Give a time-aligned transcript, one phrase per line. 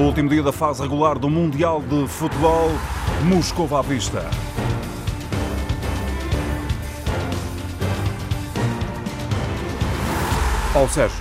[0.00, 2.70] O último dia da fase regular do Mundial de Futebol,
[3.22, 4.24] Moscou à vista.
[10.72, 11.18] Paulo Sérgio.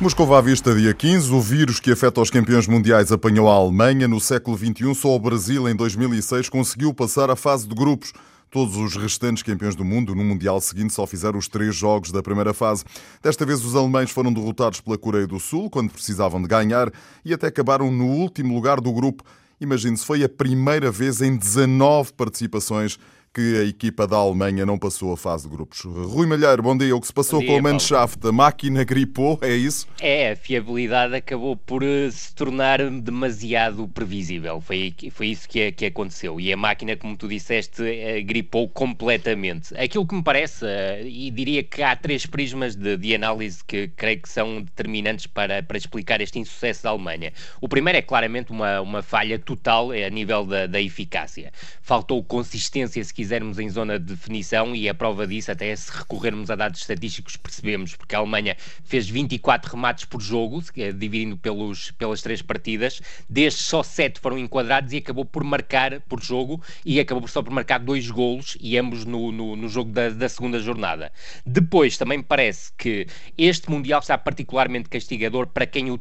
[0.00, 1.30] Moscou à vista, dia 15.
[1.30, 4.08] O vírus que afeta os campeões mundiais apanhou a Alemanha.
[4.08, 8.14] No século XXI, só o Brasil, em 2006, conseguiu passar a fase de grupos.
[8.52, 12.22] Todos os restantes campeões do mundo no Mundial seguinte só fizeram os três jogos da
[12.22, 12.84] primeira fase.
[13.22, 16.92] Desta vez, os alemães foram derrotados pela Coreia do Sul, quando precisavam de ganhar,
[17.24, 19.24] e até acabaram no último lugar do grupo.
[19.58, 22.98] Imagine-se, foi a primeira vez em 19 participações
[23.34, 25.80] que a equipa da Alemanha não passou a fase de grupos.
[25.80, 26.94] Rui Malheiro, bom dia.
[26.94, 28.26] O que se passou dia, com a Mannschaft?
[28.26, 29.86] A máquina gripou, é isso?
[30.00, 34.60] É, a fiabilidade acabou por eh, se tornar demasiado previsível.
[34.60, 36.38] Foi, foi isso que, que aconteceu.
[36.38, 39.74] E a máquina, como tu disseste, eh, gripou completamente.
[39.78, 43.88] Aquilo que me parece, eh, e diria que há três prismas de, de análise que
[43.88, 47.32] creio que são determinantes para, para explicar este insucesso da Alemanha.
[47.62, 51.50] O primeiro é claramente uma, uma falha total a nível da, da eficácia.
[51.80, 56.50] Faltou consistência, se quisermos, em zona de definição, e a prova disso, até se recorrermos
[56.50, 62.20] a dados estatísticos, percebemos, porque a Alemanha fez 24 remates por jogo, dividindo pelos, pelas
[62.20, 67.28] três partidas, destes só 7 foram enquadrados e acabou por marcar por jogo, e acabou
[67.28, 71.12] só por marcar dois golos, e ambos no, no, no jogo da, da segunda jornada.
[71.46, 73.06] Depois, também me parece que
[73.38, 75.96] este Mundial está particularmente castigador para quem,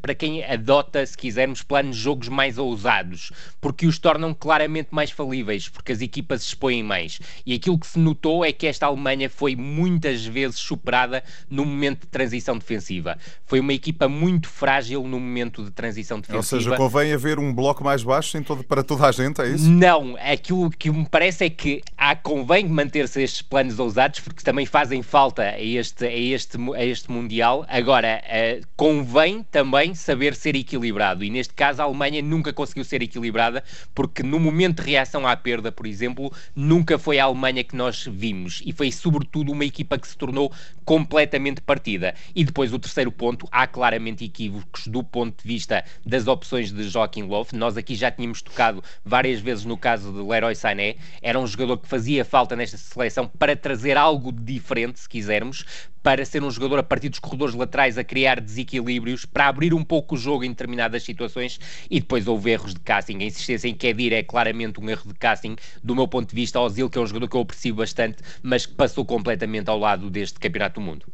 [0.00, 5.10] para quem adota, se quisermos, planos de jogos mais ousados, porque os tornam claramente mais
[5.10, 7.18] falíveis, porque as equipas expõem mais.
[7.46, 12.02] E aquilo que se notou é que esta Alemanha foi muitas vezes superada no momento
[12.02, 13.16] de transição defensiva.
[13.46, 16.38] Foi uma equipa muito frágil no momento de transição defensiva.
[16.38, 19.48] Ou seja, convém haver um bloco mais baixo em todo, para toda a gente, é
[19.48, 19.68] isso?
[19.68, 24.66] Não, aquilo que me parece é que há, convém manter-se estes planos ousados, porque também
[24.66, 27.64] fazem falta a este, a este, a este Mundial.
[27.68, 31.24] Agora, uh, convém também saber ser equilibrado.
[31.24, 35.34] E neste caso, a Alemanha nunca conseguiu ser equilibrada, porque no momento de reação à
[35.36, 39.98] perda, por exemplo, nunca foi a Alemanha que nós vimos e foi sobretudo uma equipa
[39.98, 40.52] que se tornou
[40.84, 42.14] completamente partida.
[42.34, 46.88] E depois o terceiro ponto, há claramente equívocos do ponto de vista das opções de
[46.88, 47.46] Joaquim Löw.
[47.52, 51.78] Nós aqui já tínhamos tocado várias vezes no caso de Leroy Sané, era um jogador
[51.78, 55.64] que fazia falta nesta seleção para trazer algo diferente, se quisermos,
[56.02, 59.84] para ser um jogador a partir dos corredores laterais a criar desequilíbrios, para abrir um
[59.84, 61.58] pouco o jogo em determinadas situações
[61.90, 63.18] e depois houve erros de casting.
[63.18, 66.60] A insistência em Kedir é claramente um erro de casting, do meu ponto de vista,
[66.60, 70.10] Ozil, que é um jogador que eu aprecio bastante, mas que passou completamente ao lado
[70.10, 71.06] deste Campeonato do Mundo.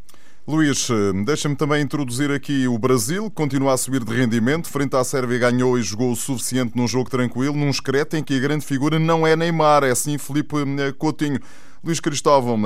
[0.49, 0.87] Luís,
[1.25, 5.77] deixa-me também introduzir aqui o Brasil, continua a subir de rendimento, frente à Sérvia ganhou
[5.77, 9.27] e jogou o suficiente num jogo tranquilo, num excreto em que a grande figura não
[9.27, 11.41] é Neymar, é sim Felipe eh, Coutinho.
[11.87, 12.61] Luís Cristóvão,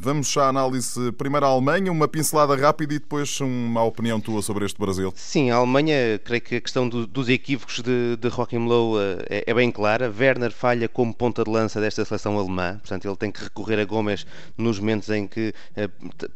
[0.00, 4.64] vamos à análise primeiro à Alemanha, uma pincelada rápida e depois uma opinião tua sobre
[4.64, 5.12] este Brasil.
[5.16, 8.94] Sim, a Alemanha, creio que a questão do, dos equívocos de, de Joachim Low
[9.28, 10.14] é, é, bem clara.
[10.16, 13.84] Werner falha como ponta de lança desta seleção alemã, portanto ele tem que recorrer a
[13.84, 14.24] Gomes
[14.56, 15.90] nos momentos em que eh,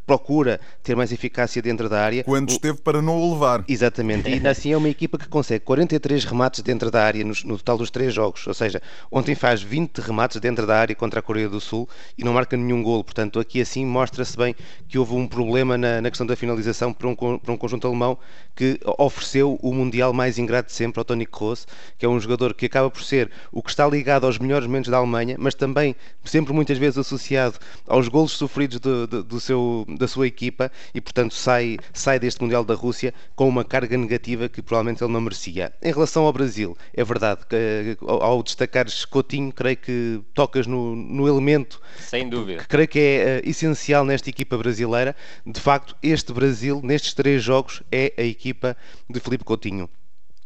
[0.05, 2.25] procura ter mais eficácia dentro da área.
[2.25, 3.65] Quando esteve para não o levar.
[3.69, 7.59] Exatamente, e assim é uma equipa que consegue 43 remates dentro da área no, no
[7.59, 11.23] total dos três jogos, ou seja, ontem faz 20 remates dentro da área contra a
[11.23, 13.05] Coreia do Sul e não marca nenhum golo.
[13.05, 14.55] Portanto, aqui assim mostra-se bem
[14.89, 18.19] que houve um problema na, na questão da finalização para um, para um, conjunto alemão
[18.55, 21.67] que ofereceu o Mundial mais ingrato de sempre ao Toni Kroos,
[21.99, 24.91] que é um jogador que acaba por ser o que está ligado aos melhores momentos
[24.91, 29.85] da Alemanha, mas também sempre muitas vezes associado aos golos sofridos do, do, do seu,
[29.99, 34.49] da sua equipa e, portanto, sai, sai deste Mundial da Rússia com uma carga negativa
[34.49, 35.73] que provavelmente ele não merecia.
[35.83, 41.29] Em relação ao Brasil, é verdade que ao destacares Coutinho, creio que tocas no, no
[41.29, 42.61] elemento sem dúvida.
[42.63, 45.17] Que creio que é uh, essencial nesta equipa brasileira.
[45.45, 48.77] De facto, este Brasil, nestes três jogos, é a equipa
[49.09, 49.89] de Felipe Coutinho.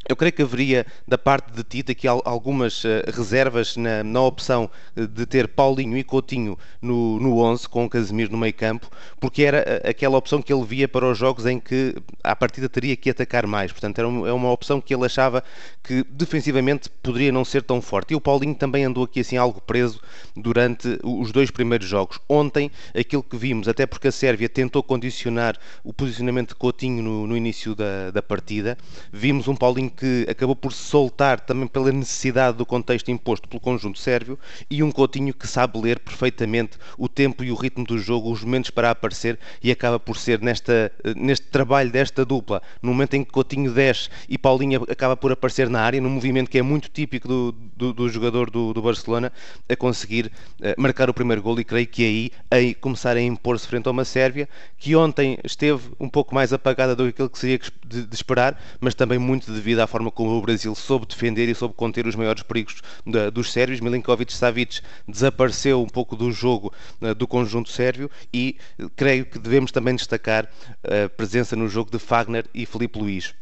[0.06, 4.70] Eu creio que haveria, da parte de Tito, aqui algumas uh, reservas na, na, opção
[4.97, 8.88] de ter Paulinho e Coutinho no, no 11, com Casemiro no meio campo,
[9.20, 12.69] porque era uh, aquela opção que ele via para os jogos em que a partida
[12.69, 13.70] teria que atacar mais.
[13.70, 15.42] Portanto, era uma, é uma opção que ele achava
[15.83, 18.12] que defensivamente poderia não ser tão forte.
[18.12, 20.00] E o Paulinho também andou aqui assim algo preso
[20.34, 22.18] durante os dois primeiros jogos.
[22.28, 27.27] Ontem, aquilo que vimos, até porque a Sérvia tentou condicionar o posicionamento de Coutinho no,
[27.27, 28.78] no início da, da partida,
[29.12, 33.60] vimos um Paulinho que acabou por se soltar também pela necessidade do contexto imposto pelo
[33.60, 34.38] conjunto sérvio
[34.70, 38.42] e um Coutinho que sabe ler perfeitamente o tempo e o ritmo do jogo, os
[38.42, 43.24] momentos para aparecer e acaba por ser nesta, neste trabalho desta dupla, no momento em
[43.24, 46.88] que Coutinho desce e Paulinho acaba por aparecer na área, num movimento que é muito
[46.88, 49.33] típico do, do, do jogador do, do, Barcelona,
[49.69, 50.27] a conseguir
[50.60, 53.92] uh, marcar o primeiro gol e creio que aí, aí começar a impor-se frente a
[53.92, 58.04] uma Sérvia que ontem esteve um pouco mais apagada do que aquilo que seria de,
[58.04, 61.75] de esperar, mas também muito devido à forma como o Brasil soube defender e soube
[61.75, 63.81] conter os maiores perigos da, dos sérvios.
[63.81, 68.57] Milinkovic-Savic desapareceu um pouco do jogo uh, do conjunto sérvio e
[68.97, 70.48] creio que devemos também destacar
[70.83, 73.34] a presença no jogo de Fagner e Felipe Luís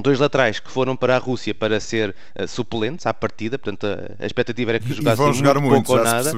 [0.00, 4.22] dois laterais que foram para a Rússia para ser uh, suplentes à partida, portanto a,
[4.22, 6.30] a expectativa era que jogassem e vão jogar muito, muito pouco ou nada.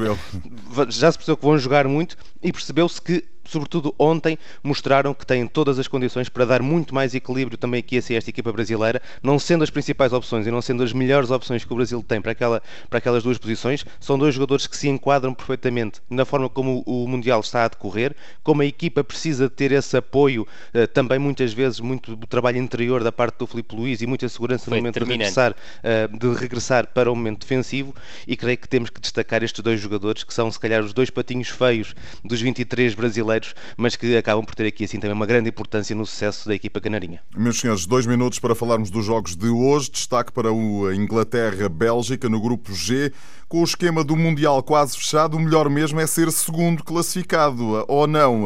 [0.90, 5.26] Se já se percebeu que vão jogar muito e percebeu-se que sobretudo ontem, mostraram que
[5.26, 9.00] têm todas as condições para dar muito mais equilíbrio também aqui a esta equipa brasileira,
[9.22, 12.20] não sendo as principais opções e não sendo as melhores opções que o Brasil tem
[12.20, 16.48] para, aquela, para aquelas duas posições, são dois jogadores que se enquadram perfeitamente na forma
[16.48, 21.18] como o Mundial está a decorrer, como a equipa precisa ter esse apoio, eh, também
[21.18, 24.78] muitas vezes muito do trabalho interior da parte do Filipe Luís e muita segurança Foi
[24.78, 27.94] no momento de regressar, eh, de regressar para o momento defensivo
[28.26, 31.08] e creio que temos que destacar estes dois jogadores que são se calhar os dois
[31.08, 35.26] patinhos feios dos 23 brasileiros brasileiros, mas que acabam por ter aqui assim também uma
[35.26, 37.20] grande importância no sucesso da equipa canarinha.
[37.36, 39.90] Meus senhores, dois minutos para falarmos dos jogos de hoje.
[39.90, 43.12] Destaque para o Inglaterra-Bélgica no grupo G.
[43.48, 48.06] Com o esquema do Mundial quase fechado, o melhor mesmo é ser segundo classificado, ou
[48.06, 48.44] não?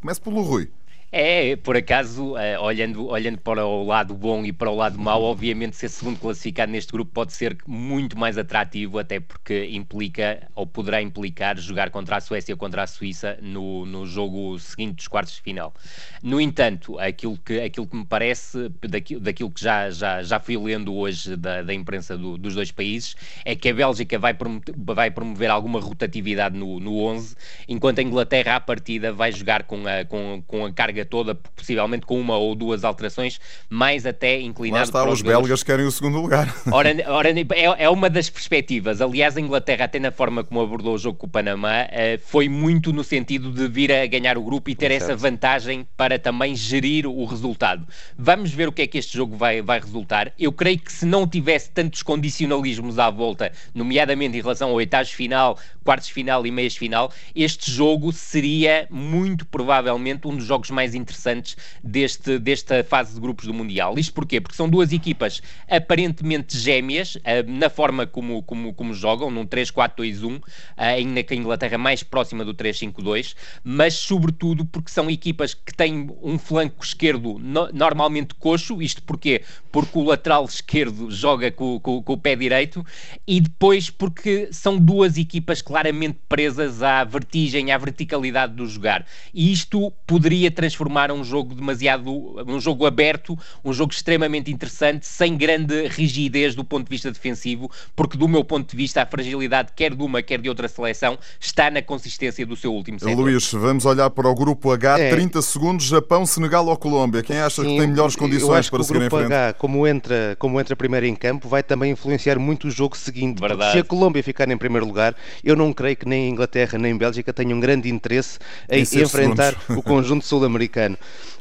[0.00, 0.68] Comece pelo Rui.
[1.14, 5.22] É, por acaso, eh, olhando, olhando para o lado bom e para o lado mau,
[5.22, 10.66] obviamente ser segundo classificado neste grupo pode ser muito mais atrativo, até porque implica, ou
[10.66, 15.06] poderá implicar, jogar contra a Suécia ou contra a Suíça no, no jogo seguinte dos
[15.06, 15.74] quartos de final.
[16.22, 20.56] No entanto, aquilo que, aquilo que me parece, daquilo, daquilo que já, já, já fui
[20.56, 24.74] lendo hoje da, da imprensa do, dos dois países, é que a Bélgica vai promover,
[24.78, 27.36] vai promover alguma rotatividade no, no 11,
[27.68, 32.06] enquanto a Inglaterra, à partida, vai jogar com a, com, com a carga toda, possivelmente
[32.06, 35.86] com uma ou duas alterações, mais até inclinado Lá está, para os, os belgas querem
[35.86, 36.52] o segundo lugar.
[36.70, 39.00] Ora, ora é, é, uma das perspectivas.
[39.00, 42.48] Aliás, a Inglaterra, até na forma como abordou o jogo com o Panamá, eh, foi
[42.48, 46.54] muito no sentido de vir a ganhar o grupo e ter essa vantagem para também
[46.54, 47.86] gerir o resultado.
[48.16, 50.32] Vamos ver o que é que este jogo vai, vai resultar.
[50.38, 55.10] Eu creio que se não tivesse tantos condicionalismos à volta, nomeadamente em relação ao oitavos
[55.10, 60.91] final, quartos final e meias final, este jogo seria muito provavelmente um dos jogos mais
[60.92, 63.98] mais interessantes deste, desta fase de grupos do Mundial.
[63.98, 64.40] Isto porquê?
[64.40, 70.36] Porque são duas equipas aparentemente gêmeas uh, na forma como, como, como jogam, num 3-4-2-1,
[70.36, 70.42] uh,
[70.76, 73.34] ainda que a Inglaterra mais próxima do 3-5-2,
[73.64, 79.42] mas sobretudo porque são equipas que têm um flanco esquerdo no, normalmente coxo, isto porquê?
[79.70, 82.84] Porque o lateral esquerdo joga com, com, com o pé direito
[83.26, 89.06] e depois porque são duas equipas claramente presas à vertigem, à verticalidade do jogar.
[89.32, 92.10] E isto poderia transformar transformar um jogo demasiado,
[92.46, 97.70] um jogo aberto, um jogo extremamente interessante, sem grande rigidez do ponto de vista defensivo,
[97.94, 101.18] porque do meu ponto de vista a fragilidade quer de uma, quer de outra seleção
[101.40, 103.14] está na consistência do seu último setor.
[103.14, 105.10] Luís, vamos olhar para o grupo H, é.
[105.10, 107.22] 30 segundos, Japão, Senegal ou Colômbia.
[107.22, 109.14] Quem acha Sim, que tem melhores condições para seguir em frente?
[109.14, 112.70] O grupo H, como entra, como entra primeiro em campo, vai também influenciar muito o
[112.70, 113.40] jogo seguinte.
[113.72, 115.14] Se a Colômbia ficar em primeiro lugar,
[115.44, 118.38] eu não creio que nem a Inglaterra nem a Bélgica tenham grande interesse
[118.68, 119.76] em, em enfrentar segundos.
[119.76, 120.71] o conjunto sul-americano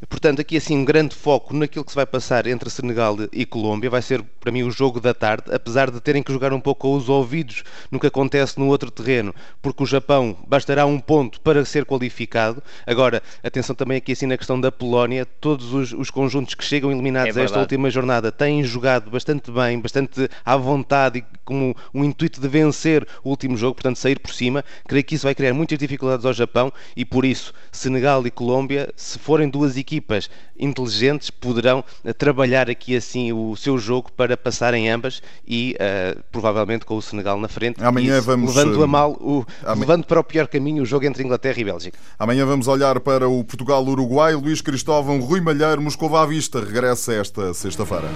[0.09, 3.89] Portanto, aqui assim um grande foco naquilo que se vai passar entre Senegal e Colômbia.
[3.89, 6.81] Vai ser para mim o jogo da tarde, apesar de terem que jogar um pouco
[6.81, 11.39] com os ouvidos no que acontece no outro terreno, porque o Japão bastará um ponto
[11.41, 12.61] para ser qualificado.
[12.87, 16.91] Agora, atenção também aqui assim na questão da Polónia, todos os, os conjuntos que chegam
[16.91, 21.75] eliminados é a esta última jornada têm jogado bastante bem, bastante à vontade e com
[21.93, 24.65] um intuito de vencer o último jogo, portanto sair por cima.
[24.87, 28.91] Creio que isso vai criar muitas dificuldades ao Japão e por isso Senegal e Colômbia,
[29.11, 34.89] se forem duas equipas inteligentes, poderão uh, trabalhar aqui assim o seu jogo para passarem
[34.89, 37.83] ambas e uh, provavelmente com o Senegal na frente.
[37.83, 39.45] Amanhã isso, vamos levando a eh, mal, o,
[39.77, 41.97] levando para o pior caminho o jogo entre Inglaterra e Bélgica.
[42.17, 44.35] Amanhã vamos olhar para o Portugal-Uruguai.
[44.35, 46.59] Luís Cristóvão, Rui Malheiro, Moscou à vista.
[46.59, 48.11] Regressa esta sexta-feira.